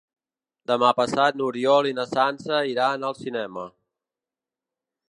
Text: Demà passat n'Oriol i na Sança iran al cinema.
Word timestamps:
Demà 0.71 0.87
passat 0.99 1.37
n'Oriol 1.41 1.91
i 1.91 1.93
na 1.99 2.07
Sança 2.15 2.63
iran 2.71 3.07
al 3.11 3.17
cinema. 3.23 3.69